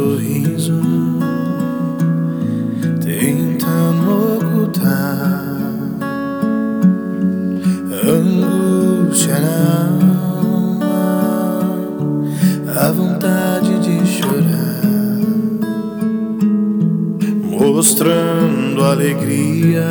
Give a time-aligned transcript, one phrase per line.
[0.00, 0.80] sorriso,
[3.02, 5.44] tentando ocultar
[8.08, 9.58] angústia na
[10.38, 10.96] alma,
[12.80, 14.80] a vontade de chorar,
[17.42, 19.84] mostrando alegria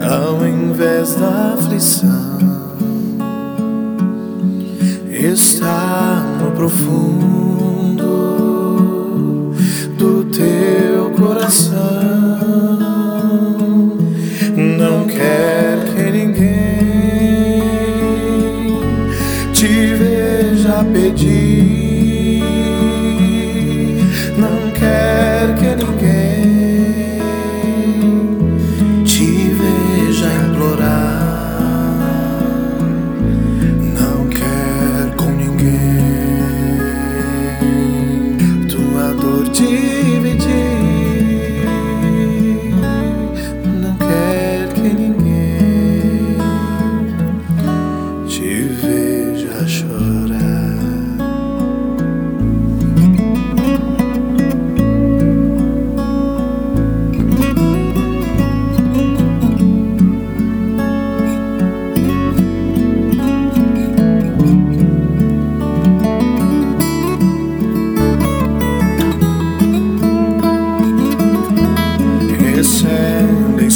[0.00, 2.38] ao invés da aflição.
[5.10, 7.57] Está no profundo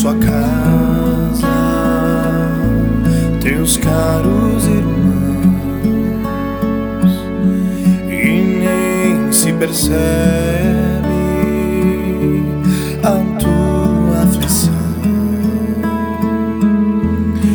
[0.03, 1.47] sua casa
[3.41, 5.93] teus caros irmãos
[8.11, 9.93] e nem se percebe
[13.05, 14.75] a tua aflição.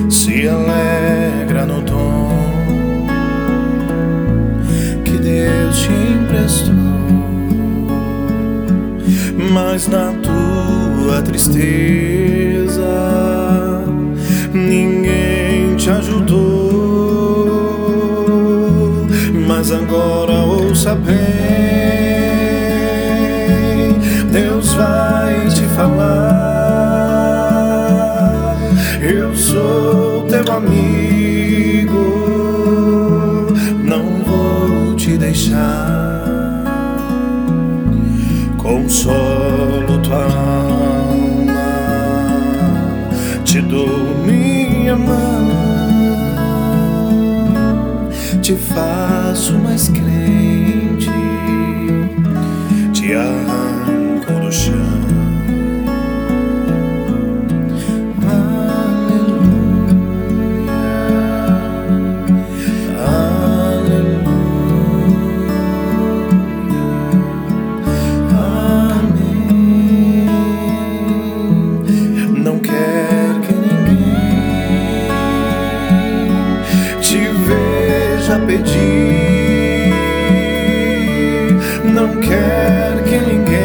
[0.10, 3.08] Se alegra no dom
[5.04, 6.74] que Deus te emprestou,
[9.52, 10.38] mas na tua
[11.08, 11.22] tua
[12.68, 13.84] tristeza,
[14.54, 17.48] ninguém te ajudou,
[19.48, 21.16] mas agora ouça bem,
[24.32, 26.38] Deus vai te falar.
[29.02, 31.96] Eu sou teu amigo,
[33.84, 36.18] não vou te deixar.
[39.08, 39.77] Tua
[43.58, 43.90] te dou
[44.24, 45.50] minha mão,
[48.40, 50.67] te faço mais crente,
[78.58, 79.94] pedir,
[81.84, 83.58] não quer que ninguém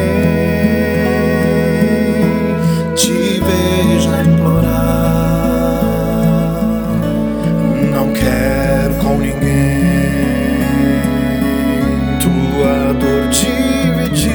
[2.94, 4.72] te veja implorar,
[7.90, 9.82] não quer com ninguém
[12.20, 14.30] tua dor dividir,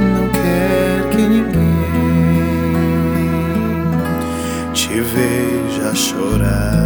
[0.00, 1.82] não quer que ninguém
[4.72, 6.81] te veja chorar.